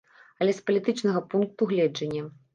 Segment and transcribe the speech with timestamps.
[0.45, 2.27] Але з палітычнага пункту гледжання.